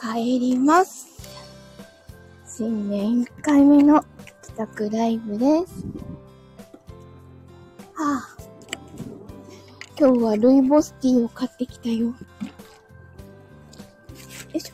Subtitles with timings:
[0.00, 1.06] 帰ります。
[2.46, 4.02] 新年1回目の
[4.42, 5.84] 帰宅ライブです。
[7.94, 8.28] はあ、
[9.98, 12.06] 今日はルイボスティーを買ってきたよ。
[12.06, 12.14] よ
[14.52, 14.70] いし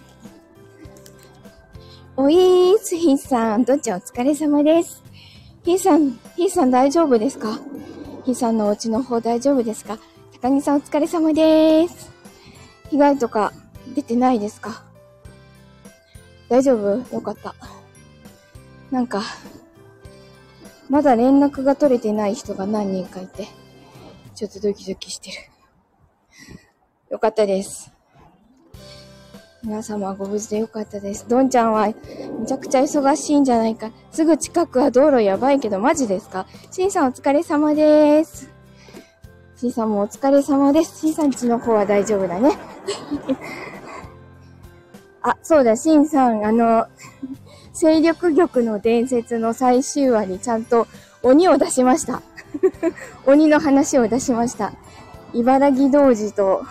[2.17, 2.23] ょ。
[2.23, 3.65] おいーす、ひーさん。
[3.65, 5.03] どっちお疲れ様です。
[5.65, 7.59] ひーさん、ひーさん大丈夫ですか？
[8.25, 9.99] ひーさんのお家の方大丈夫ですか？
[10.41, 12.11] 高木さんお疲れ様です。
[12.91, 13.53] 被害とか
[13.95, 14.83] 出てないですか？
[16.51, 17.15] 大丈夫？
[17.15, 17.55] よかった。
[18.91, 19.23] なんか、
[20.89, 23.47] まだ連絡が取れてない人が何人かいて、
[24.35, 25.37] ちょっとドキドキしてる。
[27.11, 27.93] よかったです。
[29.63, 31.29] 皆様ご無事でよかったです。
[31.29, 31.95] どんちゃんはめ
[32.47, 33.93] ちゃくちゃ忙しいんじゃないか。
[34.11, 36.47] すぐ近くは道路やばいけどマジですか？
[36.73, 38.51] しんさんお疲れ様です。
[39.57, 40.99] しんさんもお疲れ様です。
[41.01, 42.59] しんさんちの方は大丈夫だね。
[45.23, 46.87] あ、そうだ、しんさん、あの、
[47.73, 50.87] 勢力玉の伝説の最終話にちゃんと
[51.23, 52.23] 鬼を出しました。
[53.27, 54.73] 鬼の話を出しました。
[55.33, 56.65] 茨城童子と、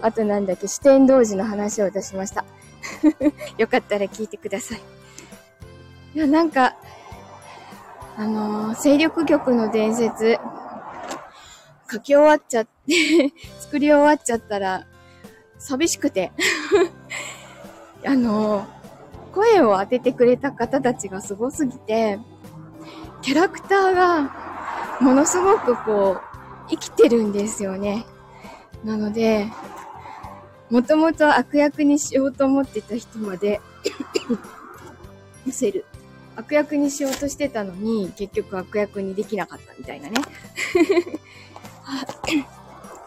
[0.00, 2.44] あとなんだっけ、四天童子の話を出しました。
[3.58, 4.80] よかったら聞いてください。
[6.14, 6.76] いや、なんか、
[8.16, 10.38] あのー、勢力玉の伝説、
[11.90, 14.86] 書き終わっちゃって 作り終わっちゃったら、
[15.58, 16.32] 寂しくて
[18.04, 18.66] あの、
[19.32, 22.18] 声を当ててくれた方たちがすごすぎて、
[23.22, 26.20] キャラクターがものすごくこう、
[26.70, 28.06] 生きてるんですよね。
[28.84, 29.48] なので、
[30.70, 33.60] もともと悪役にしようと思ってた人まで
[35.46, 35.84] 見せる。
[36.36, 40.16] 悪役にしようとしてたのに、結局悪役にできなかったみたいなね。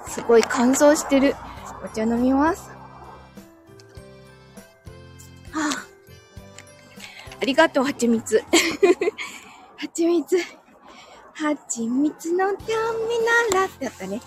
[0.08, 1.36] すごい乾燥してる。
[1.84, 2.81] お茶飲みます。
[7.42, 8.38] ありがとう、はちみつ。
[8.38, 10.38] はちみつ。
[10.38, 14.22] はちみつのためならってやったね。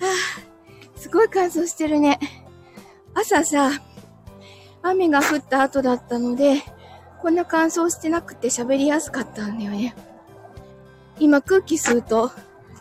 [0.00, 0.08] は
[0.96, 2.18] あ、すごい乾燥してるね。
[3.14, 3.70] 朝さ、
[4.82, 6.62] 雨が降った後だったので、
[7.20, 9.94] こんな乾燥してなくて喋りやすかったんだよね。
[11.20, 12.32] 今空気吸うと、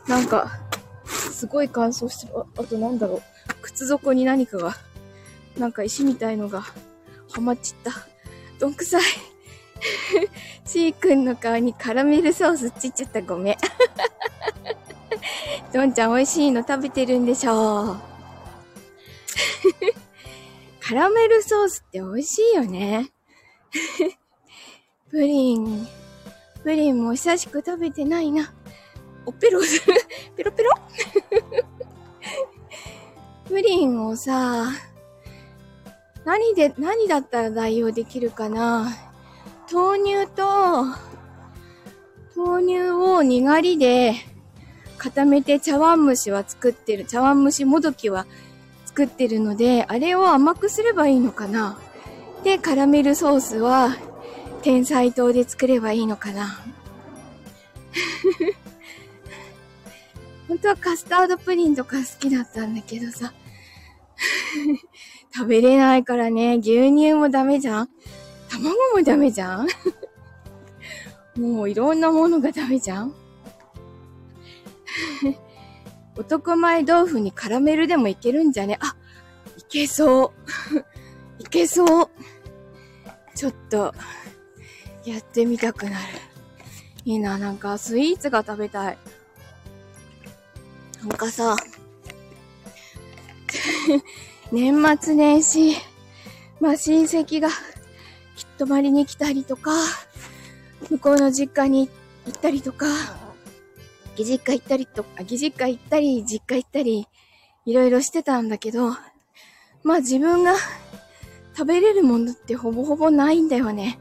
[0.07, 0.59] なんか、
[1.05, 2.39] すごい乾燥してる。
[2.39, 3.21] ああとなんだろう。
[3.61, 4.75] 靴底に何かが、
[5.59, 6.63] なんか石みたいのが
[7.31, 7.91] ハマっちった。
[8.59, 9.03] どんくさい。
[10.65, 13.21] ちーくんの顔にカラメルソースちっちゃった。
[13.21, 13.57] ごめん。
[15.73, 17.97] どんちゃん美味しいの食べてるんでしょう。
[20.79, 23.11] カラメルソースって美味しいよね。
[25.09, 25.87] プリン、
[26.63, 28.53] プリンも久しく食べてないな。
[29.25, 29.93] おペロする
[30.37, 30.71] ペロペロ
[33.45, 34.71] プリンをさ、
[36.27, 38.93] 何で、何だったら代用できるかな？
[39.71, 40.83] 豆乳と、
[42.35, 44.13] 豆乳をにがりで
[44.97, 47.05] 固めて茶碗蒸しは作ってる。
[47.05, 48.27] 茶碗蒸しもどきは
[48.83, 51.79] 作ってるので、あれを甘くすればいいのかな？
[52.43, 53.95] で、カラメルソースは
[54.63, 56.59] 天才糖で作ればいいのかな？
[60.49, 63.31] 本当はカスタードプリンとか好きだったんだけどさ。
[65.37, 67.89] 食べれないからね、牛乳もダメじゃん？
[68.49, 69.67] 卵もダメじゃん？
[71.39, 73.13] もういろんなものがダメじゃん？
[76.17, 78.79] 男前豆腐にカラメルでもいけるんじゃね？
[78.81, 78.95] あ、
[79.59, 80.33] いけそ
[80.71, 80.79] う。
[81.37, 82.09] いけそう。
[83.35, 83.93] ちょっと、
[85.05, 85.95] やってみたくなる。
[87.05, 88.97] いいな、なんかスイーツが食べたい。
[91.03, 91.55] なんかさ、
[94.51, 95.75] 年末年始、
[96.61, 97.55] まあ親戚がきっ
[98.57, 99.71] とまりに来たりとか、
[100.89, 101.89] 向こうの実家に
[102.25, 102.85] 行ったりとか、
[104.17, 107.07] 義実家行ったりとか、義実家行ったり、実家行ったり、
[107.65, 108.91] いろいろしてたんだけど、
[109.83, 110.55] まあ自分が
[111.53, 113.99] 食べれるものってほぼほぼないんだよね。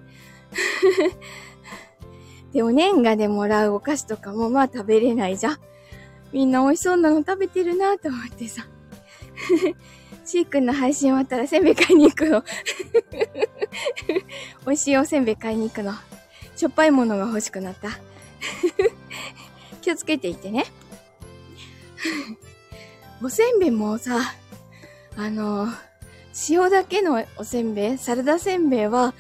[2.53, 5.59] で、お年賀でもらうお菓子とかもまあ食べれないじゃん。
[6.33, 8.65] みんな美味しそうなの食べてるなと思ってさ。
[10.27, 12.43] シーくんの配信終わったらせんべい買いに行くの。
[14.67, 15.95] 美味しいおせんべい買いに行くの。
[16.57, 17.91] しょっぱいものが欲しくなった。
[19.81, 20.67] 気をつけていてね。
[23.23, 24.19] おせんべいもさ、
[25.17, 25.69] あの、
[26.51, 29.15] 塩だけのおせんべい、サラダせんべいは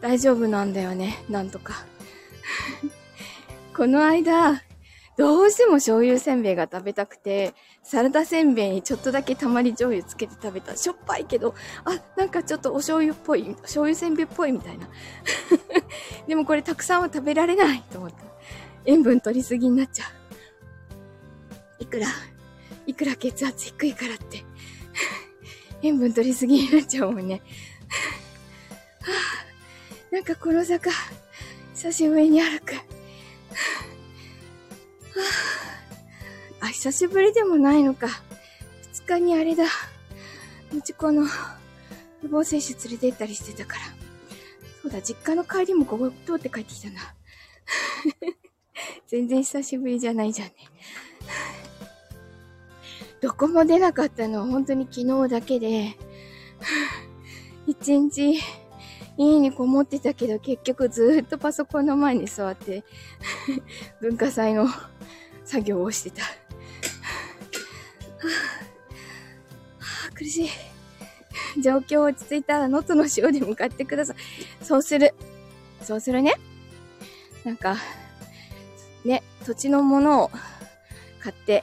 [0.00, 1.24] 大丈夫なんだよね。
[1.28, 1.84] なんとか。
[3.76, 4.62] この間、
[5.16, 10.74] どうしても醤油せんべいが食べたくて、サラダせんべいにちょっとだけたまり醤油つけて食べた。
[10.74, 11.54] しょっぱいけど、
[11.84, 14.88] あ、なんかちょっとお醤油っぽい、醤油せんべいっぽいみたいな。
[16.26, 18.16] でもこれたくさんは食べられないと思った。
[18.86, 20.06] 塩分取りすぎになっちゃ
[21.78, 21.82] う。
[21.82, 22.06] いくら、
[22.86, 24.42] いくら血圧低いからって、
[25.84, 27.42] 塩分取りすぎになっちゃうもんね。
[29.02, 29.12] は
[30.10, 30.90] あ、なんかこの坂、
[31.74, 32.76] 久しぶりに歩く。
[32.76, 32.80] は
[35.16, 35.63] あ、
[36.64, 38.08] あ、久しぶりでもないのか。
[38.94, 39.64] 二日にあれだ。
[40.74, 41.28] うちこの、予
[42.30, 43.82] 防接種連れて行ったりしてたから。
[44.80, 47.14] そうだ、実家の帰りもここ通って帰ってきたな。
[49.06, 50.54] 全然久しぶりじゃないじゃんね。
[53.20, 55.98] どこも出なかったのは本当に昨日だけで、
[57.66, 58.40] 一日
[59.18, 62.84] 家にこもってたけど結局ずっとパソコンの前に座って
[64.00, 64.66] 文化祭の
[65.44, 66.43] 作業をしてた。
[68.28, 70.48] はあ、苦しい。
[71.60, 74.16] 状況落ち着いたら能登の塩で向かってください。
[74.64, 75.14] そうする。
[75.82, 76.34] そうするね。
[77.44, 77.76] なんか、
[79.04, 80.30] ね、土地のものを
[81.20, 81.62] 買って、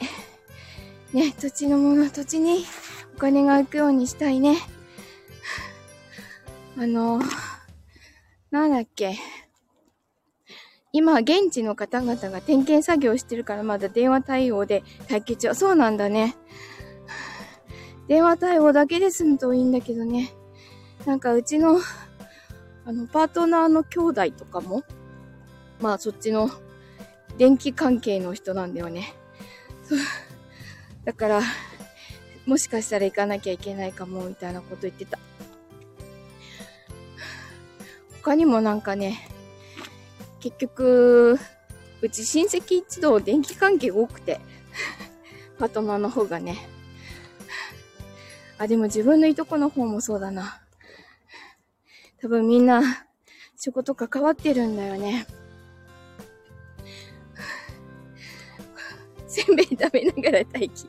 [1.13, 2.66] ね、土地のもの、土地に
[3.16, 4.57] お金が行くようにしたいね。
[6.78, 7.22] あの、
[8.52, 9.18] なんだっけ。
[10.94, 15.54] 今、現地の方々が点検作業してるからまだ電話対応で待機中。
[15.54, 16.36] そうなんだね。
[18.12, 20.34] 電話対応だけで済むといいんだけどね。
[21.06, 21.80] なんかうちの、
[22.84, 24.84] あの、パートナーの兄弟とかも、
[25.80, 26.50] まあそっちの
[27.38, 29.13] 電気関係の人なんだよね。
[29.86, 30.00] そう
[31.06, 31.42] だから、
[32.46, 35.18] もしかしたら行かなきゃいけないかも、みたいなこと言ってた。
[38.22, 39.25] 他にもなんかね、
[40.42, 41.40] 結局、
[42.02, 44.42] うち親戚一同電気関係多くて、
[45.57, 46.57] パートナーの方がね。
[48.62, 50.62] あ、でも自分のいとこの方もそうだな。
[52.22, 52.84] 多分みんな
[53.58, 55.25] 仕事関わってるんだよね。
[59.25, 60.88] せんべい食べながら待機。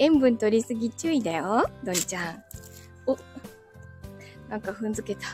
[0.00, 2.42] 塩分取りすぎ注意だよ、どんちゃん。
[3.06, 3.16] お、
[4.48, 5.28] なんか踏んづけた。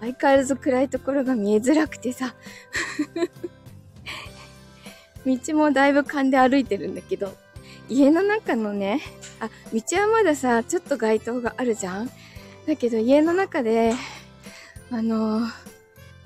[0.00, 2.34] 相変わらず暗いところが見えづらくてさ。
[5.26, 7.36] 道もだいぶ勘で歩いてるんだけど、
[7.88, 9.00] 家の中のね、
[9.40, 12.10] あ、道はまださ、ちょっと街灯があるじゃん？
[12.66, 13.94] だけど家の中で、
[14.90, 15.50] あのー、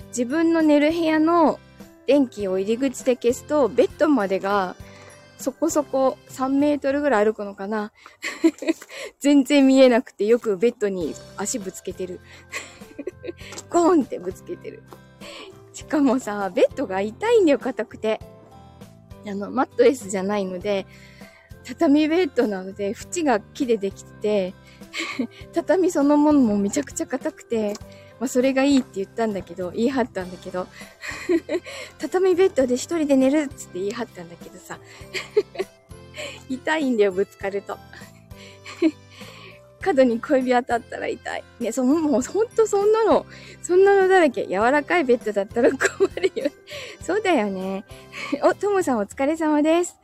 [0.08, 1.60] 自分の寝る部屋の
[2.06, 4.74] 電気を入り口で消すと、ベッドまでが、
[5.38, 7.92] そこそこ3メートルぐらい歩くのかな？
[9.20, 12.20] 全然見えなくてよくベッドに足ぶつけてる
[13.70, 14.82] ゴーンってぶつけてる。
[15.72, 18.20] しかもさ、ベッドが痛いんだよ、硬くて。
[19.26, 20.86] あの、マットレスじゃないので、
[21.64, 24.54] 畳ベッドなので、縁が木でできてて、
[25.52, 27.74] 畳そのものもめちゃくちゃ硬くて、
[28.20, 30.68] まあ、それがいいって言ったんだけど、言い張ったんだけど、
[31.98, 34.78] 畳ベッドで一人で寝るっつって言い張ったんだけどさ、
[36.48, 37.78] 痛いんだよ、ぶつかると。
[39.82, 41.44] 角に小指当たったら痛い。
[41.60, 43.26] ね、その、もうほんとそんなの、
[43.60, 44.46] そんなのだらけ。
[44.46, 46.50] 柔らかいベッドだったら困るよ。
[47.02, 47.84] そうだよね。
[48.42, 49.96] お、ともさんお疲れ様です。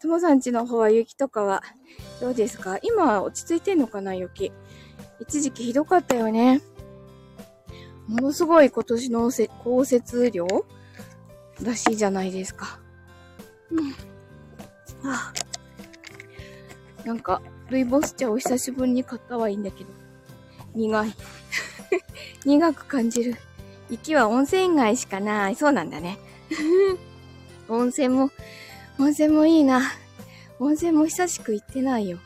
[0.00, 1.62] ともさんちの方は雪とかは
[2.20, 2.78] どうですか？
[2.82, 4.52] 今落ち着いてんのかな雪。
[5.20, 6.62] 一時期ひどかったよね。
[8.06, 9.30] ものすごい今年の
[9.62, 10.46] 降雪量
[11.62, 12.80] らしいじゃないですか。
[13.70, 13.92] うん。
[15.04, 15.32] あ
[17.04, 19.90] なんか、ルイボス茶を久しぶりに買ったはいいんだけど。
[20.74, 21.14] 苦い。
[22.44, 23.36] 苦く感じる。
[23.90, 25.56] 雪は温泉街しかない。
[25.56, 26.18] そうなんだね。
[27.68, 28.30] 温泉も、
[29.00, 29.80] 温泉もいいな。
[30.58, 32.18] 温泉も久しく行ってないよ。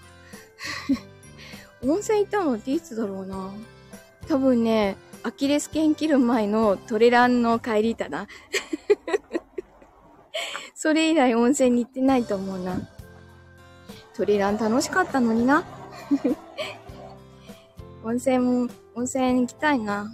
[1.86, 3.52] 温泉行ったのっていつだろうな。
[4.26, 8.26] 多分ね、アキレス腱切る前のトレランの帰りだな。
[10.74, 12.80] それ以来温泉に行ってないと思うな。
[14.16, 15.62] トレラン楽しかったのにな。
[18.02, 20.12] 温泉も、温泉行きたいな。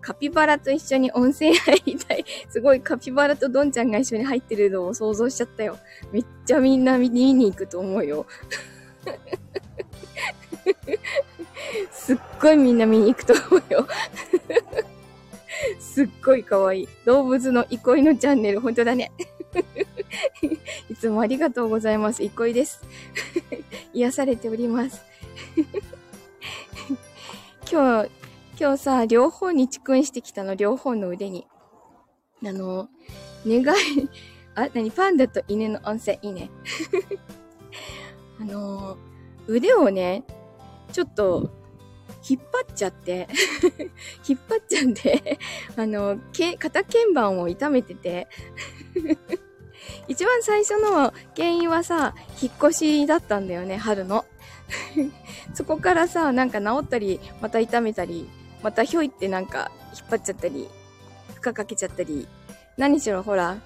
[0.00, 2.24] カピバラと一緒に温泉入りたい。
[2.48, 5.78] すごいカピバラとドンちゃんが一緒に入ってるのを想像しちゃったよ。
[6.12, 8.26] めっちゃみんな見に行くと思うよ。
[11.90, 13.86] すっごいみんな見に行くと思うよ。
[15.80, 16.88] すっごい可愛い。
[17.04, 19.10] 動物の憩いのチャンネル、本当だね。
[20.88, 22.22] いつもありがとうございます。
[22.22, 22.82] 憩いです。
[23.92, 25.02] 癒されております。
[27.70, 28.10] 今日、
[28.60, 31.46] 今日さ、両方に蓄音してきたの、両方の腕に。
[32.44, 32.88] あの、
[33.46, 34.08] 願い、
[34.56, 36.50] あ、なにパンダと犬の温泉いいね。
[38.40, 38.96] あの、
[39.46, 40.24] 腕をね、
[40.92, 41.50] ちょっと、
[42.28, 43.28] 引っ張っちゃって
[44.28, 45.38] 引っ張っちゃって
[45.76, 48.26] あの、け、肩鍵盤を痛めてて
[50.08, 54.24] 一番最初の原因はさ、引っ越しだったんだよね、春の。
[55.54, 58.28] そこからさ、なんか治ったり、また痛めたり、
[58.62, 60.68] またひょいってなんか引っ張っちゃったり、
[61.34, 62.26] 負荷かけちゃったり、
[62.76, 63.58] 何しろほら、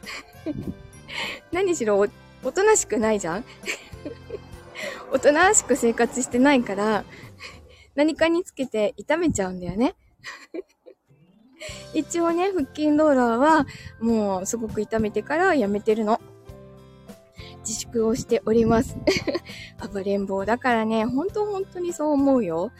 [1.52, 2.06] 何しろお、
[2.44, 3.44] おとなしくないじゃん？
[5.12, 7.04] おとなしく生活してないから、
[7.94, 9.94] 何かにつけて痛めちゃうんだよね。
[11.94, 13.66] 一応ね、腹筋ローラーは
[14.00, 16.20] もうすごく痛めてからやめてるの。
[17.60, 18.96] 自粛をしております。
[19.92, 22.72] 暴れん坊だからね、ほんと本当にそう思うよ。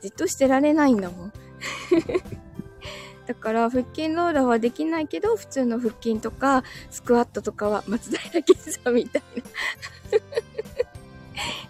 [0.00, 1.32] じっとしてられないんだもん。
[3.26, 9.42] だから腹筋ローラーはできないけど、普通の腹筋とかスクワットとかは松平健さんみたいな。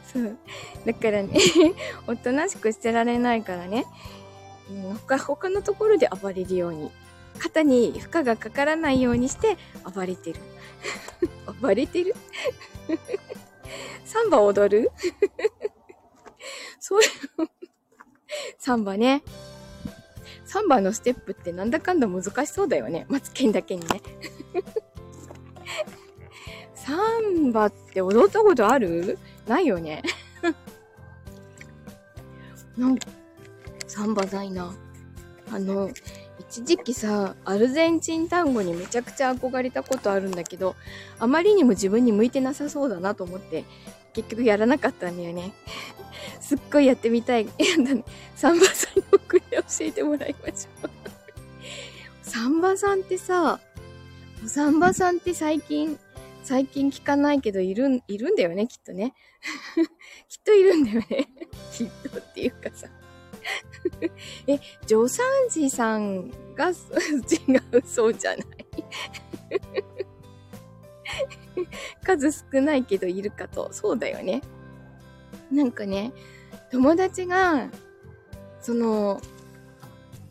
[0.13, 0.37] そう。
[0.87, 1.39] だからね、
[2.07, 3.85] おとなしくしてられないからね、
[4.71, 6.91] うん、他他のところで暴れるように、
[7.39, 9.57] 肩に負荷がかからないようにして
[9.95, 10.41] 暴れてる。
[11.61, 12.15] 暴れてる？
[14.05, 14.93] サンバ踊る？
[16.79, 17.09] そういう、
[18.59, 19.23] サンバね。
[20.49, 23.05] サンバのステップってなんだかんだ難しそうだよね。
[23.11, 24.01] マツケンだけにね。
[26.75, 26.97] サ
[27.37, 29.19] ンバって踊ったことある？
[29.47, 30.03] ないよね。
[32.79, 33.09] なんか、
[33.87, 34.75] サンバないな。
[35.53, 35.91] あの、
[36.39, 40.77] 一時期さ、アルゼンチン単語にめちゃくちゃ憧れたことあるんだけど、
[41.19, 43.67] あまりにも自分に向いてなさそうだなと思って、
[44.15, 45.53] 結局やらなかったんだよね。
[46.49, 47.47] すっごいやってみたい。
[48.35, 50.91] サンバさんに送って教えてもらいましょう。
[52.27, 53.61] サンバさんってさ、
[54.43, 55.99] おサンバさんって最近、
[56.43, 59.13] 最近聞かないけどいるん、いるんだよね、きっとね。
[60.31, 61.29] きっといるんだよね。
[61.71, 62.89] きっとっていうかさ。
[64.47, 66.73] え、助産師さんが違
[67.73, 68.47] うそうじゃない
[72.03, 73.71] 数少ないけどいるかと。
[73.71, 74.41] そうだよね。
[75.51, 76.13] なんかね、
[76.71, 77.69] 友達が、
[78.61, 79.21] その、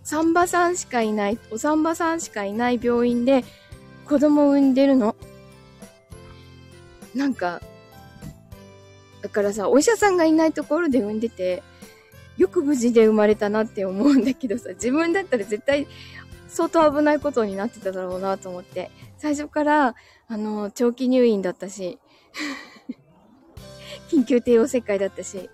[0.04, 3.44] サンバさんしかいない、お産婆さんしかいない病院で
[4.08, 5.16] 子供を産んでるの。
[7.14, 7.62] なんか、
[9.22, 11.64] だからさ、お医者さんがいないところで産んでて、
[12.38, 15.88] よく無事で生まれたなって思うんだけどさ、自分だったら絶対
[16.48, 19.96] 相当危ないことになってただろうなと思って、最初から、
[20.28, 22.00] あの、長期入院だったし、
[24.10, 25.50] 緊急帝王切開だったし、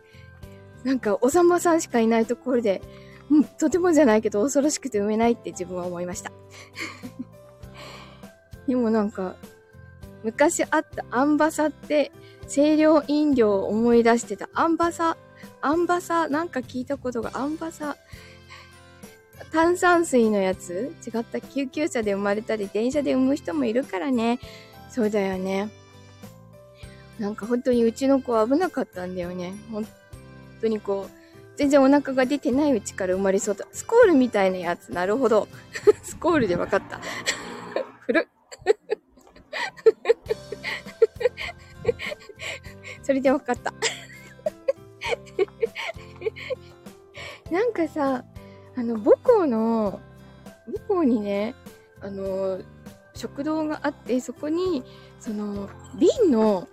[0.84, 2.82] なんか、おさんまさんしかいないところで、
[3.30, 6.32] うん、とてもじゃないけど恐ろしくて産めないって自分は思いました。
[8.68, 9.36] でもなんか、
[10.24, 12.12] 昔あったアンバサって、
[12.48, 14.50] 清涼飲料を思い出してた。
[14.54, 15.18] アンバサ、
[15.62, 17.98] アンバサ、なんか聞いたことが、アンバサ、
[19.52, 20.94] 炭酸水のやつ？
[21.06, 24.40] 違った救急車で生まれたり、電車で産む人もいるからね。
[24.90, 25.70] そうだよね。
[27.20, 29.54] なんか本当にうちの子危なかったんだよね。
[29.72, 29.86] 本
[30.63, 31.12] 当にこう、
[31.55, 33.67] 全然お腹が出てないうちから生まれそうだ。
[33.72, 34.91] スコールみたいなやつ。
[34.91, 35.48] なるほど。
[36.01, 37.00] スコールで分かった。
[38.00, 38.25] 古っ。
[43.03, 43.74] それで分かった。
[47.51, 48.24] なんかさ、
[48.75, 50.00] あの、母校の、
[50.65, 51.53] 母校にね、
[52.01, 52.62] あの、
[53.13, 54.84] 食堂があって、そこに、
[55.20, 56.67] その、瓶の、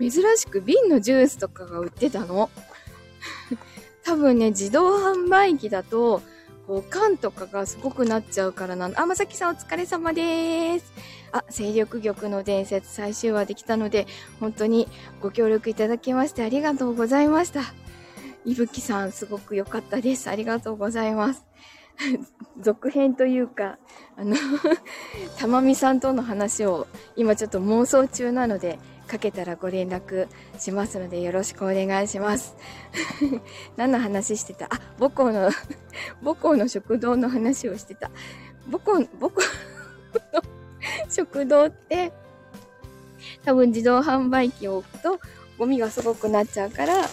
[0.00, 2.50] 珍しく瓶のジュースとかが売ってたの。
[4.04, 6.22] 多分ね、自動販売機だと、
[6.66, 9.00] こう、缶とかがすごくなっちゃうからなんだ。
[9.00, 10.92] あ、まさきさんお疲れ様でーす。
[11.32, 14.06] あ、勢力玉の伝説最終話できたので、
[14.40, 14.88] 本当に
[15.20, 17.62] ご協力いただきましてありがとうございました。
[18.44, 20.28] いぶきさん、すごく良かったです。
[20.28, 21.46] ありがとうございます。
[22.60, 23.78] 続編というか、
[24.16, 24.36] あの
[25.38, 32.56] たまみさんとの話を今ちょっと妄想中なので、かけたらご連絡しますのでよろしくお願いします。
[33.76, 34.66] 何の話してた？
[34.66, 35.50] あ、母校の
[36.24, 38.10] 母校の食堂の話をしてた。
[38.70, 39.40] 母校、母校
[40.32, 40.42] の
[41.10, 42.12] 食堂って、
[43.44, 45.20] 多分自動販売機を置くと
[45.58, 47.08] ゴミがすごくなっちゃうから、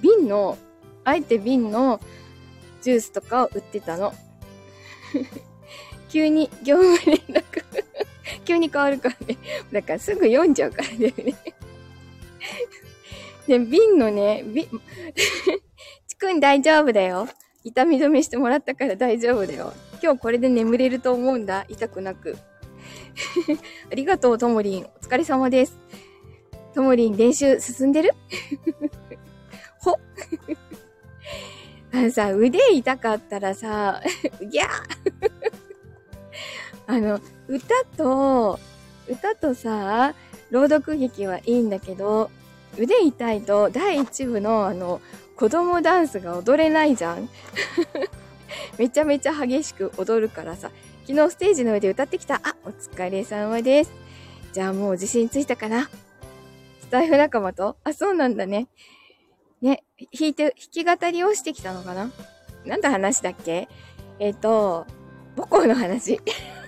[0.00, 0.56] 瓶の、
[1.04, 2.00] あえて瓶の
[2.80, 4.14] ジュースとかを売ってたの。
[6.08, 7.62] 急に業務連絡
[8.44, 9.38] 急に変わるからね。
[9.72, 11.34] だからすぐ読んじゃうからだよね。
[13.46, 14.68] で、 瓶のね、瓶、
[16.06, 17.28] ち くん大丈夫だよ。
[17.64, 19.72] 痛み止めしてもらったから大丈夫だよ。
[20.02, 21.64] 今日これで眠れると思うんだ。
[21.68, 22.36] 痛くなく。
[23.90, 24.84] ありがとう、ともりん。
[24.84, 25.78] お疲れ様です。
[26.74, 28.10] ともりん、練習進んでる？
[29.80, 29.98] ほ
[31.92, 34.02] あのさ、腕痛かったらさ、
[34.40, 34.68] ギャー
[36.86, 38.58] あの、歌と、
[39.08, 40.14] 歌とさ、
[40.50, 42.30] 朗読劇はいいんだけど、
[42.78, 45.00] 腕痛いと第一部のあの、
[45.36, 47.28] 子供ダンスが踊れないじゃん
[48.78, 50.70] めちゃめちゃ激しく踊るからさ、
[51.06, 52.36] 昨日ステージの上で歌ってきた。
[52.44, 53.92] あ、お疲れ様です。
[54.52, 55.88] じゃあもう自信ついたかな
[56.80, 57.76] スタイフ仲間と？
[57.84, 58.68] あ、そうなんだね。
[59.60, 59.82] ね、
[60.12, 62.10] 弾いて、弾き語りをしてきたのかな
[62.64, 63.68] なんだ話だっけ？
[64.18, 64.86] えっ、ー、と、
[65.36, 66.20] 母校の話。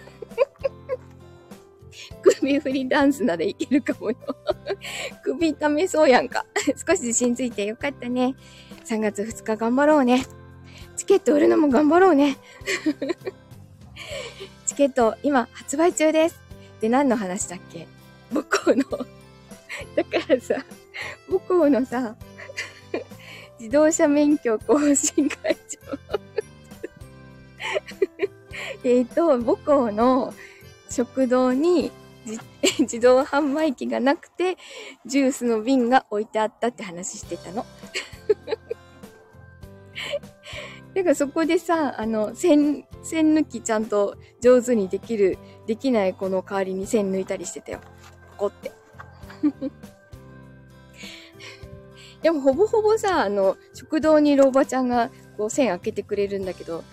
[2.25, 4.16] 首振りダンスならいけるかもよ。
[5.23, 6.47] 首痛めそうやんか。
[6.87, 8.35] 少し自信ついてよかったね。
[8.85, 10.25] 3月2日頑張ろうね。
[10.97, 12.38] チケット売るのも頑張ろうね。
[14.66, 16.40] チケット今発売中です。
[16.81, 17.87] で、何の話だっけ？
[18.33, 18.85] 母校の
[19.97, 20.64] だからさ、
[21.28, 22.16] 母校のさ、
[23.59, 25.78] 自動車免許更新会長
[28.85, 30.35] えっと、母校の
[30.90, 31.90] 食堂に
[32.81, 34.57] 自動販売機がなくて、
[35.04, 37.66] ジュースの瓶が置いてあったって話してたの。
[40.95, 47.81] だからそこでさ、あの、線、線抜きちゃんと上手にできる、できない子の代わりに線抜いたりしてたよ。
[48.37, 48.73] ここって。
[52.23, 56.85] でもほぼほぼさ、あの、食堂にいるおばちゃんがこう線開けてくれるんだけど、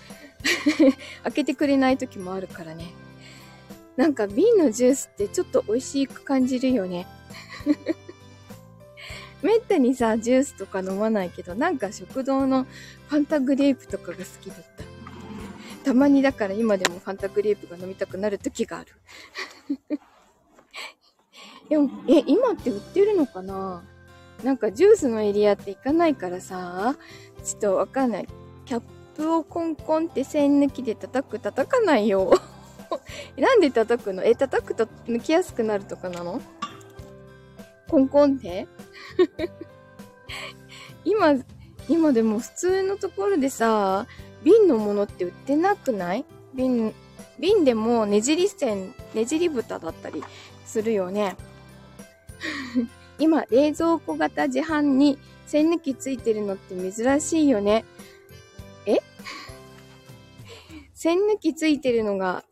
[1.23, 2.93] 開けてくれない時もあるからね。
[4.01, 7.05] なんか瓶のジュースってちょっと美味しく感じるよね。
[9.43, 12.65] めったにさ、ジュースとか飲まないけど、なんか食堂の
[13.09, 14.63] ファンタグレープとかが好きだった。
[15.85, 18.91] たまにだから今でもファンタグレープが飲みたくなる時がある。
[21.69, 23.83] でも、え、今って売ってるのかな？
[24.43, 26.95] なんかジュースのエリアって行かないからさ、
[27.43, 28.27] ちょっとわかんない。
[28.65, 28.81] キャッ
[29.15, 32.33] プをコンコンって線抜きで叩く、叩かないよ。
[33.37, 34.23] なんで叩くの？
[34.23, 36.41] え、叩くと抜きやすくなるとかなの？
[37.87, 38.67] コンコンって？
[41.03, 41.35] 今、
[41.87, 44.07] 今でも普通のところでさ、
[44.43, 46.25] 瓶のものって売ってなくない？
[46.53, 46.93] 瓶、
[47.39, 50.23] 瓶でもねじり線、ねじり蓋だったり
[50.65, 51.35] するよね。
[53.19, 57.85] 今、冷蔵庫型自販に栓抜きついてるのって珍しいよね。
[58.85, 58.97] え？
[60.93, 62.43] 栓抜きついてるのが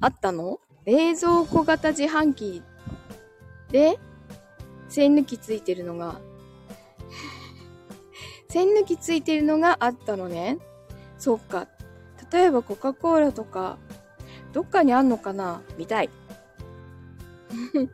[0.00, 0.60] あったの？
[0.84, 2.62] 冷蔵庫型自販機
[3.70, 3.98] で
[4.88, 6.20] 栓抜きついてるのが
[8.48, 10.58] 栓抜きついてるのがあったのね。
[11.18, 11.66] そっか。
[12.32, 13.78] 例えばコカ・コーラとか、
[14.52, 15.62] どっかにあんのかな？
[15.76, 16.10] 見たい。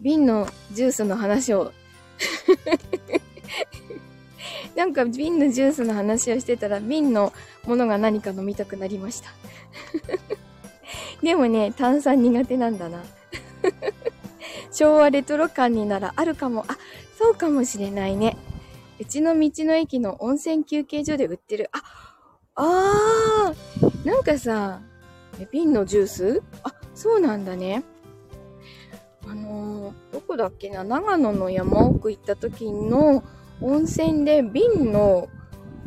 [0.00, 1.72] 瓶のジュースの話を
[4.76, 7.32] なんか瓶のジュースの話をしてたら瓶の
[7.64, 9.30] ものが何か飲みたくなりました
[11.22, 13.02] でもね、炭酸苦手なんだな
[14.72, 16.64] 昭和レトロ感にならあるかも。
[16.68, 16.78] あ、
[17.18, 18.36] そうかもしれないね。
[18.98, 21.70] うちの道の駅の温泉休憩所で売ってる。
[21.72, 21.82] あ、
[22.54, 24.80] あー、なんかさ、
[25.50, 26.42] 瓶のジュース？
[26.62, 27.82] あ、そうなんだね。
[29.26, 33.22] あのー、どこだっけな、長野の山奥行った時の
[33.60, 35.28] 温泉で瓶の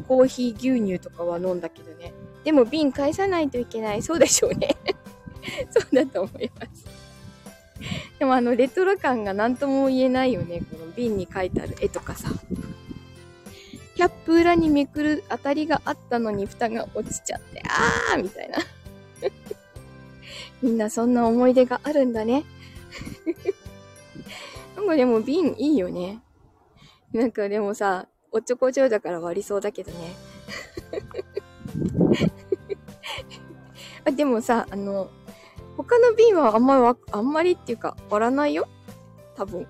[0.07, 2.13] コーヒー牛乳とかは飲んだけどね。
[2.43, 4.01] でも瓶返さないといけない。
[4.01, 4.75] そうでしょうね。
[5.71, 6.86] そうだと思います。
[8.19, 10.60] でもあの、レトロ感が何とも言えないよね。
[10.60, 12.29] この瓶に書いてある絵とかさ。
[13.95, 18.58] キャップ裏にめくる当たりがあったのに蓋が落ちちゃって、あーみたいな。
[20.62, 22.43] みんなそんな思い出があるんだね。
[24.75, 26.21] なんかでも瓶いいよね。
[27.12, 30.15] なんかでもさ、おっちょこちょだから割りそうだけどね。
[34.05, 35.09] あでもさ、あの、
[35.77, 38.67] 他の瓶はあんまりわ、あんまりっていうか割らないよ
[39.35, 39.67] 多分。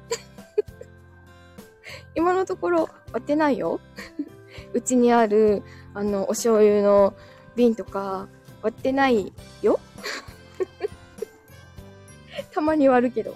[2.15, 3.79] 今のところ割ってないよ。
[4.73, 7.13] うちにある、あの、お醤油の
[7.55, 8.27] 瓶とか
[8.61, 9.79] 割ってないよ。
[12.51, 13.35] たまに割るけど。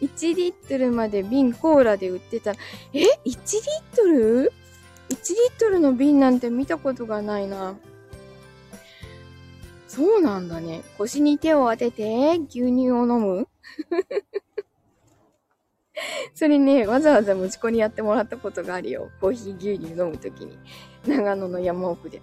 [0.00, 2.52] 1リットルまで瓶コーラで売ってた。
[2.92, 3.36] え ?1 リッ
[3.96, 4.52] トル
[5.08, 5.16] ?1 リ
[5.56, 7.76] ットルの瓶なんて見たことがないな。
[9.98, 10.84] そうなんだね。
[10.96, 13.48] 腰に手を当てて牛乳を飲む？
[16.34, 19.10] それね、わざわざ息子にやってもらったことがあるよ。
[19.20, 20.56] コーヒー牛乳飲むときに。
[21.04, 22.22] 長野の山奥で。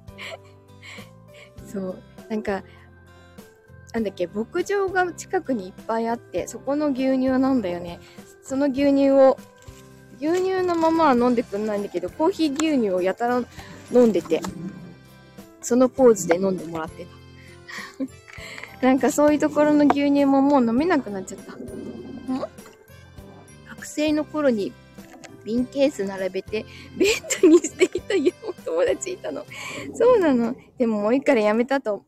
[1.70, 1.98] そう。
[2.30, 2.64] なんか、
[3.92, 8.00] なんだっけ、牧場が近くにいっぱいあって、そこの牛乳なんだよね。
[8.42, 9.36] その牛乳を、
[10.18, 13.42] 牛乳のままは飲んでくんないんだけど、コーヒー牛乳をやたら
[13.92, 14.40] 飲んでて、
[15.62, 17.10] そのポーズで飲んでもらってた。
[18.86, 21.54] なんかそういうところの牛乳ももう飲めなくなっちゃった。
[21.54, 21.58] ん？
[23.68, 24.72] 学生の頃に
[25.44, 26.64] 瓶ケース並べて
[26.96, 28.32] ベッドにしていたよ、
[28.64, 29.44] 友達いたの。
[29.94, 30.54] そうなの。
[30.78, 32.04] でも重いからやめたと、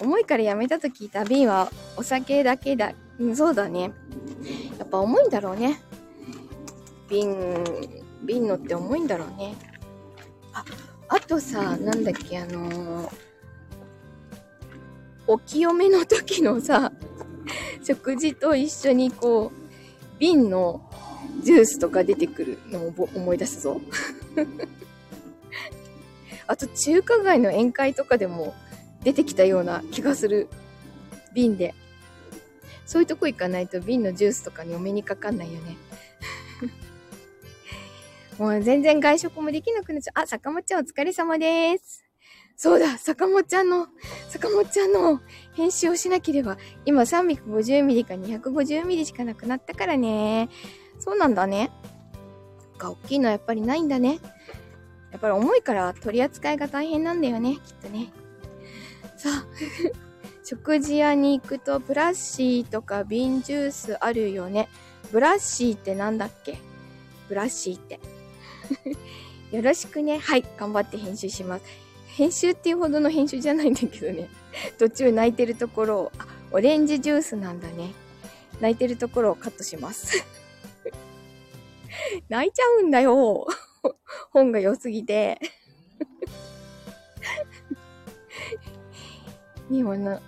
[0.00, 2.92] 重いからやめたと聞いた瓶はお酒だけだ。
[3.18, 3.92] うん、そうだね。
[4.78, 5.80] やっぱ重いんだろうね。
[7.08, 7.64] 瓶、
[8.22, 9.56] 瓶のって重いんだろうね。
[10.52, 10.87] あ、あ
[11.28, 13.12] とさ、なんだっけ、あのー、
[15.26, 16.90] お清めの時のさ、
[17.86, 20.80] 食事と一緒にこう、瓶の
[21.42, 23.78] ジュースとか出てくるのを思い出すぞ。
[26.46, 28.54] あと中華街の宴会とかでも
[29.04, 30.48] 出てきたような気がする。
[31.34, 31.74] 瓶で。
[32.86, 35.76] そういうとこ行かないと瓶のジュースとかにお目にかかんないよね。
[38.38, 40.22] もう全然外食もできなくなっちゃう。
[40.22, 42.04] あ、坂本ちゃんお疲れ様です。
[42.56, 43.86] そうだ、坂本ちゃんの、
[44.28, 45.20] 坂本ちゃんの
[45.54, 50.48] 編集をしなければ、今 350mm か 250mm しかなくなったからね。
[50.98, 51.70] そうなんだね。
[52.78, 54.18] が、大きいのはやっぱりないんだね。
[55.10, 58.12] やっぱり重いから取り扱いが大変なんだよね、きっとね。
[59.16, 59.46] さあ、
[60.44, 64.68] 食事屋に行くとブラッシーとか瓶ジュースあるよね。
[65.12, 66.58] ブラッシーってなんだっけ？
[67.28, 68.00] ブラッシーって。
[69.52, 70.18] よろしくね。
[70.18, 71.64] はい、頑張って編集します。
[72.08, 74.28] 編集っていうほどの編集じゃないんだけどね。
[74.78, 77.92] 途中泣いてるところを、あ、オレンジジュースなんだね。
[78.60, 80.24] 泣いてるところをカットします。
[82.28, 83.46] 泣いちゃうんだよ。
[84.30, 85.38] 本が良すぎて。
[89.70, 90.20] 日本の、ん？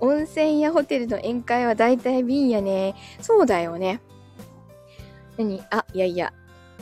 [0.00, 2.94] 温泉やホテルの宴会は大体瓶やね。
[3.20, 4.00] そうだよね。
[5.36, 5.62] 何？
[5.70, 6.32] あ、いやいや。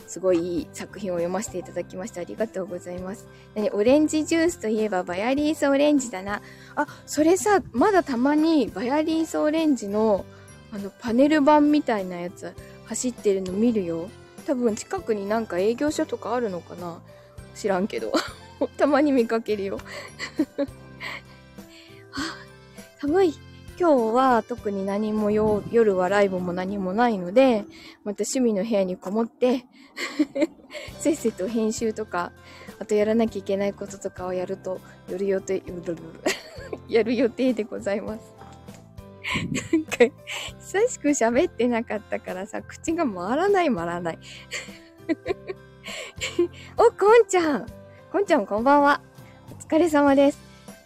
[0.09, 2.21] すごいいい作品を読ませていただきました。
[2.21, 3.27] ありがとうございます。
[3.53, 6.41] 何オレンジジュースといえばバヤリースオレンジだな。
[6.75, 10.25] あ、それさ、まだたまにバヤリースオレンジの
[10.71, 12.53] あのパネル版みたいなやつ
[12.85, 14.09] 走ってるの見るよ。
[14.47, 16.99] 多分近くになんか営業所とかあるのかな
[17.53, 18.11] 知らんけど。
[18.77, 19.77] たまに見かけるよ。
[22.09, 22.23] は
[22.99, 23.48] 寒い。
[23.79, 27.63] 今日は特に何も夜はライブも何もないので、
[28.03, 29.65] また趣味の部屋にこもって
[30.99, 32.33] せっせと編集とか、
[32.77, 35.63] あとやらなきゃいけないこととかをやると、やる予定、
[36.89, 38.33] やる予定でございます。
[39.71, 40.13] なんか、
[40.59, 44.19] 久しく喋ってなかったからさ、口が回らない回らない。
[46.75, 47.65] お、こんちゃん。
[48.11, 49.01] こんちゃんこんばんは。
[49.51, 50.39] お疲れ様です。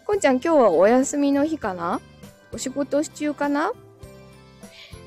[0.06, 2.00] こんちゃん今日はお休みの日かな？
[2.54, 3.72] お仕事中かな？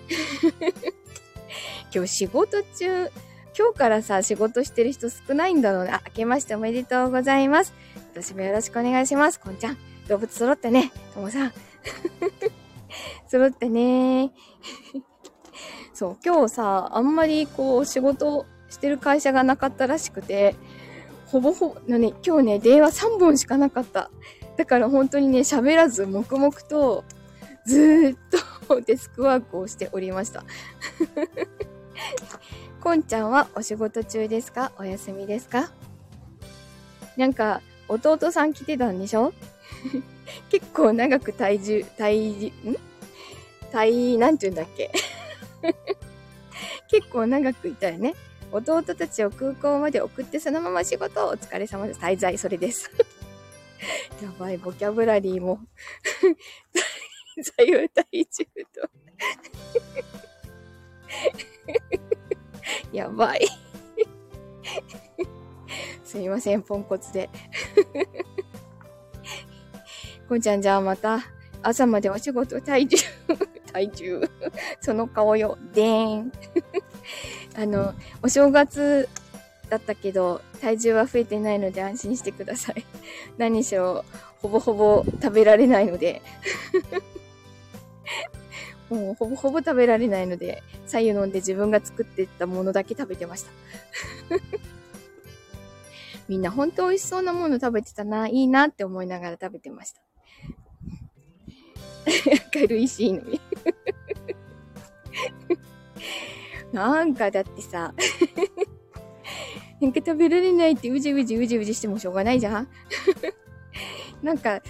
[1.93, 3.09] 今日仕事中、
[3.57, 5.91] 今日からさ、仕事してる人少ないんだろうね。
[5.91, 7.73] あ、明けましておめでとうございます。
[8.13, 9.39] 私もよろしくお願いします。
[9.39, 9.77] こんちゃん。
[10.07, 10.91] 動物揃ってね。
[11.13, 11.53] ともさん。
[13.27, 14.31] 揃ってね。
[15.93, 20.55] そう、今日さ、あんまりこう、仕事してる会社がなかったらしくて、
[21.27, 24.11] ほぼほぼ、のね、今日ね、電話3本しかなかった。
[24.57, 27.03] だから本当にね、喋らず、黙々と、
[27.67, 28.17] ずっ
[28.69, 30.45] とデスクワークをしておりました。
[32.81, 34.71] こんちゃんはお仕事中ですか？
[34.79, 35.69] お休みですか？
[37.17, 39.33] なんか、弟さん来てたんでしょ？
[40.49, 42.51] 結構長く体重、体重、ん？
[43.71, 44.89] 体、なんて言うんだっけ？
[46.89, 48.15] 結構長くいたよね。
[48.53, 51.99] 弟たちを空港まで送ってそのまま仕事お疲れ様です。
[51.99, 52.89] 滞在、それです。
[54.23, 55.59] やばい、ボキャブラリーも。
[57.37, 58.89] 滞在は体重と。
[62.91, 63.47] やばい。
[66.03, 67.29] すみません、ポンコツで。
[70.27, 71.19] こんちゃんじゃあまた
[71.63, 72.97] 朝までお仕事体重
[73.71, 74.21] 体重
[74.81, 75.57] その顔よ。
[75.73, 76.31] でーん。
[77.55, 79.07] あの、お正月
[79.69, 82.85] だったけど、体重は増えてないので安心してください。
[83.37, 84.03] 何しろ、
[84.41, 86.21] ほぼほぼ食べられないので。
[88.89, 93.51] もうほぼほぼ食べられないので、左右飲んで自分が作ってたものだけ食べてました。
[96.27, 100.01] みんな本当美味しそうなもの食べてたな、いいなって思いながら食べてました。
[102.55, 103.41] 明るいしいのに
[106.71, 107.93] なんかだってさ
[109.81, 112.67] なんか食べられないってうじうじうじうじしてもしょうがないじゃん
[114.23, 114.61] なんか、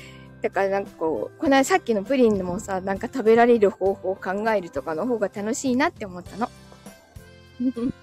[0.42, 6.50] だからなんかこう、このさっきのプリンでもさ、なんか食べられる方法を考えるとかの方が楽しいなって思ったの。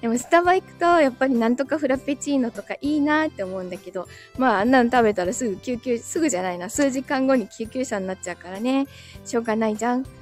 [0.00, 4.06] でもスタバ行くと、やっぱりなんとかフラペチーノとかいいなって思うんだけど、
[4.38, 8.86] まああんなの食べたらすぐ救急、すぐじゃないな、数時間後に救急車になっちゃうからね、
[9.24, 10.04] しょうがないじゃん。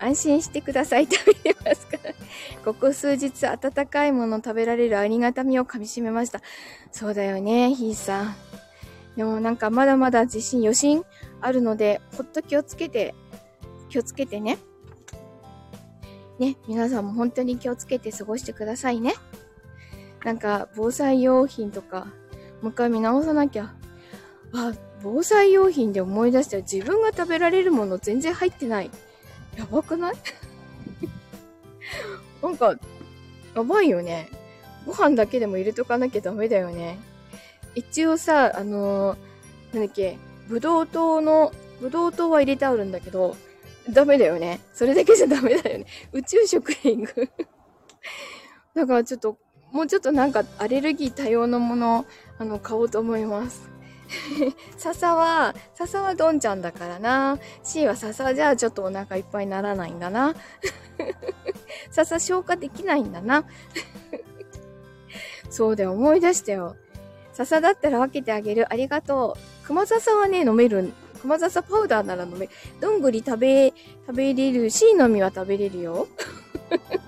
[0.00, 2.12] 安心してください食べれますから。
[2.64, 6.42] ここ数日温かいもの食べられるありがたみをかみしめました。
[6.90, 8.51] そうだよね、ひーさん。
[9.16, 11.04] でもなんかまだまだ自信、余震
[11.40, 13.14] あるので、ほっと気をつけて、
[13.88, 14.58] 気をつけてね。
[16.38, 19.14] ね、皆さんも本当に気をつけて過ごしてくださいね。
[20.24, 22.06] なんか、防災用品とか、
[22.62, 23.74] もう一回見直さなきゃ。
[24.54, 24.72] あ、
[25.02, 28.90] 防災用品で思い出したら自分が食べられるもの全然入ってない。
[29.56, 30.14] やばくない？
[32.42, 32.74] なんか、
[33.54, 34.28] やばいよね。
[34.86, 36.98] ご飯だけでも入れとかなきゃダメだよね。
[37.74, 43.36] 一応さ、あのー、なんだっけ、ブドウ糖の、ブドウ糖は入れてあるんだけど、
[43.90, 44.60] ダメだよね。
[44.72, 45.86] それだけじゃダメだよね。
[46.12, 47.04] 宇宙食品
[48.74, 49.38] だからちょっと、
[49.72, 52.06] もうちょっとなんかアレルギー多様のもの、
[52.38, 53.70] あの、買おうと思います。
[54.76, 57.38] 笹は、笹はドンちゃんだからな。
[57.62, 60.34] C は笹じゃあちょっとお腹いっぱいにならないんだな。
[61.90, 63.44] 笹消化できないんだな。
[65.50, 66.76] そうだよ、思い出したよ。
[67.32, 68.72] 笹だったら分けてあげる。
[68.72, 69.66] ありがとう。
[69.66, 70.92] 熊笹はね、飲める。
[71.20, 72.48] 熊笹パウダーなら飲め。
[72.80, 73.72] どんぐり食べ、
[74.06, 74.70] 食べれる。
[74.70, 76.08] C の実は食べれるよ。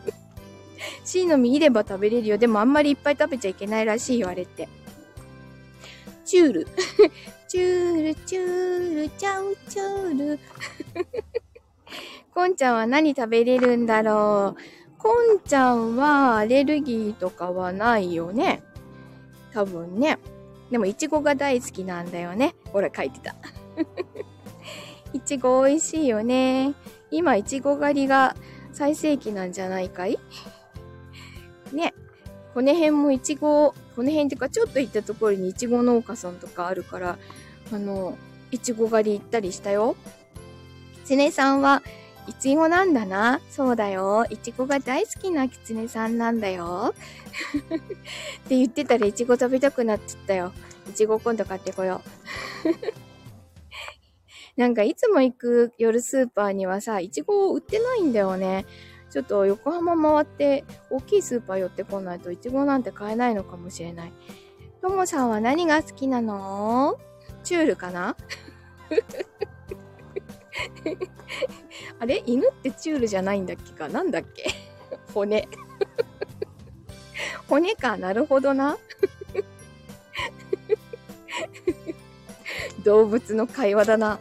[1.05, 2.39] C の実いれば食べれるよ。
[2.39, 4.69] でもあんまりいっぱい食べちゃいけないらしいよ、あれって。
[6.25, 6.69] チュール。
[7.49, 10.39] チュール、チュール、チャウチュール。
[12.35, 14.61] こんちゃんは何食べれるんだろう。
[14.99, 18.63] こんちゃんはアレルギーとかはないよね。
[19.55, 20.19] 多分ね。
[20.71, 22.55] でも、いちごが大好きなんだよね。
[22.73, 23.37] ほら、書いてた。
[25.12, 26.75] いちご美味しいよね。
[27.11, 28.35] 今、いちご狩りが
[28.73, 30.19] 最盛期なんじゃないかい？
[31.73, 31.95] ね。
[32.55, 37.19] 骨辺もいちご、骨辺っていうかちょっと行ったところにいちご農家さんとかあるから、
[37.73, 38.19] あの、
[38.51, 39.97] いちご狩り行ったりしたよ。
[41.05, 41.83] きつねさんは
[42.27, 43.41] いちごなんだな。
[43.51, 44.27] そうだよ。
[44.31, 46.95] いちごが大好きなきつねさんなんだよ。
[48.45, 50.53] って言ってたらいちご食べたくなっちゃったよ。
[50.89, 52.01] いちご今度買ってこよ
[52.65, 52.69] う。
[54.61, 58.65] なんかいつも行く夜スーパーにはさ、いちご売ってないんだよね。
[59.11, 64.13] ちょっと横浜回って大きいスーパー寄ってこないといちごなんて買えないのかもしれない。
[64.81, 66.99] ともさんは何が好きなの？
[67.43, 68.17] チュールかな？
[72.01, 72.23] あれ？
[72.27, 73.88] 犬ってチュールじゃないんだっけか？
[73.88, 74.45] なんだっけ？
[75.12, 75.49] 骨。
[77.49, 78.79] 骨か、なるほどな。
[82.85, 84.19] 動物の会話だな。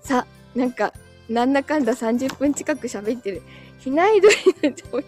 [0.00, 0.92] さ、なんか、
[1.28, 3.42] なんだかんだ30分近く喋ってる。
[3.78, 4.34] ひない鳥
[4.92, 5.02] の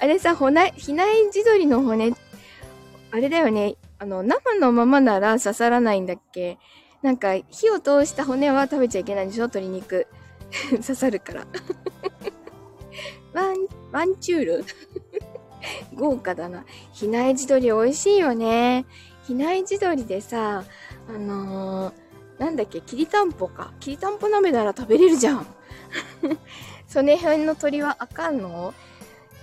[0.00, 2.12] あれさ、ほな、ひない地鶏の骨、
[3.10, 3.76] あれだよね。
[3.98, 6.58] あの、生のままなら刺さらないんだっけ？
[7.02, 9.44] なんか、火を通した骨は食べちゃいけないんでしょ？
[9.46, 10.06] 鶏肉。
[10.70, 11.46] 刺さるから。
[13.34, 13.54] ワン、
[13.92, 14.64] ワンチュール？
[15.94, 16.64] 豪華だな。
[16.92, 18.86] 比内地鶏美味しいよね。
[19.26, 20.64] 比内地鶏でさ、
[21.08, 23.72] あのー、なんだっけ、きりたんぽか。
[23.80, 25.46] きりたんぽ鍋なら食べれるじゃん。
[26.86, 28.72] その辺の鳥はあかんの？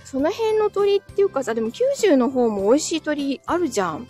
[0.04, 4.06] その辺の鳥っていうかさ、でも九州の方も美味しい鳥あるじゃん。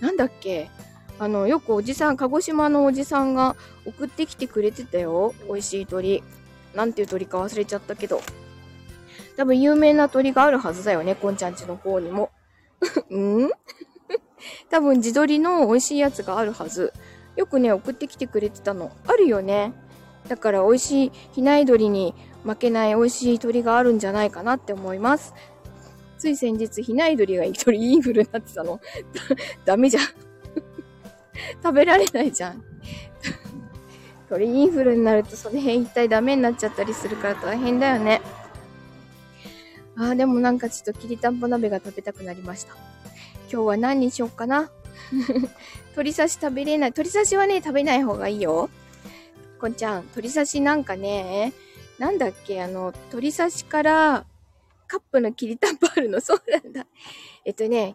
[0.00, 0.68] なんだっけ？
[1.18, 5.34] あの、よくおじさん、鹿児島のおじさんが送ってきてくれてたよ。
[5.48, 6.22] 美味しい鳥。
[6.74, 8.20] なんていう鳥か忘れちゃったけど。
[9.36, 12.30] 多分有名な鳥があるはずだよね、こんちゃんちの方にも。
[13.10, 13.50] うん？
[14.70, 16.92] 多分自撮りの美味しいやつがあるはず。
[17.34, 18.90] よくね、送ってきてくれてたの。
[19.06, 19.72] あるよね。
[20.28, 25.34] だから美味しい比内鳥に負けない美味しい鳥があるんじゃないかなって思います。
[26.18, 28.80] つい先日、比内鳥が鳥インフルになってたの。
[29.64, 30.25] ダメじゃん。
[31.62, 32.62] 食べられないじゃん。
[34.28, 38.20] 鳥インフルになるとその辺一体ダメになっちゃったりするから大変だよね。
[39.96, 42.74] ああ、でもなんかちょっときりたんぽ鍋が食べたくなりました。
[43.50, 44.70] 今日は何にしよっかな？
[45.96, 46.90] 鶏刺し食べれない。
[46.90, 48.68] 鶏刺しはね、食べない方がいいよ。
[49.60, 51.52] こんちゃん、鶏刺しなんかね、
[51.98, 54.26] なんだっけ、あの、鶏刺しから
[54.86, 56.20] カップのきりたんぽあるの？
[56.20, 56.86] そうなんだ。
[57.44, 57.94] えっとね、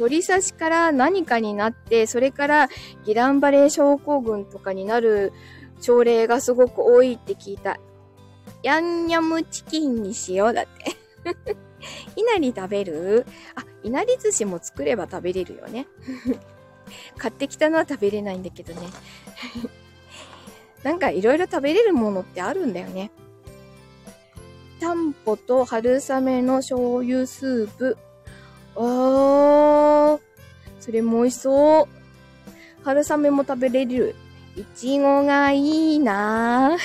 [0.00, 2.68] 鶏刺しから何かになって、それから
[3.04, 5.32] ギランバレー症候群とかになる
[5.82, 7.78] 症例がすごく多いって聞いた。
[8.62, 10.96] ヤンニョムチキンにしようだって。
[12.16, 13.26] いなり食べる？
[13.54, 15.86] あ、いなり寿司も作れば食べれるよね。
[17.18, 18.88] 買ってきたのは食べれないんだけどね。
[20.82, 23.10] なんかいろいろ食べれるものってあるんだよね。
[24.80, 27.98] タンポと春雨の醤油スープ。
[28.76, 30.20] あー、
[30.78, 32.00] それも美味しそう。
[32.84, 34.14] 春雨も食べれる。
[34.56, 36.76] いちごがいいな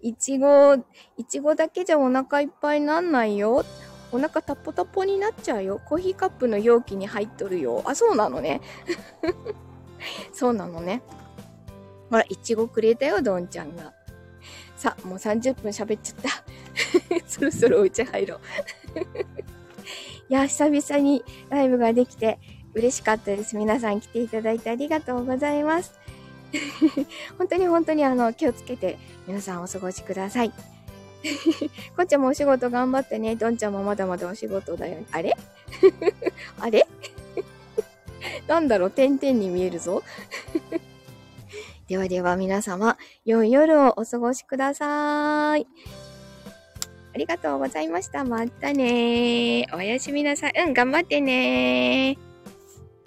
[0.00, 0.76] いちご、
[1.16, 3.64] いちごだけじゃお腹いっぱいなんないよ。
[4.10, 5.80] お腹タポタポになっちゃうよ。
[5.84, 7.82] コーヒーカップの容器に入っとるよ。
[7.84, 8.60] あ、そうなのね。
[10.32, 11.02] そうなのね。
[12.08, 13.92] ほら、いちごくれたよ、どんちゃんが。
[14.76, 16.30] さあ、もう30分喋っちゃった。
[17.28, 18.40] そろそろお家入ろう。
[20.28, 22.38] いや、久々にライブができて
[22.74, 23.56] 嬉しかったです。
[23.56, 25.98] 皆さん来ていただいてありがとうございます。
[27.38, 30.52] 本当に本当にあの、気をつけて皆さんお過ごしください。
[31.96, 33.36] こっちゃんもお仕事頑張ってね。
[33.36, 34.98] どんちゃんもまだまだお仕事だよ。
[35.10, 35.36] あれ？
[36.60, 36.86] あれ？
[38.46, 38.90] なんだろう？
[38.90, 40.02] 点々に見えるぞ。
[41.88, 45.66] ではでは皆様、良い夜をお過ごしください。
[47.18, 48.22] ありがとうございました。
[48.22, 50.52] またねおやすみなさい。
[50.56, 52.16] うん、頑張ってね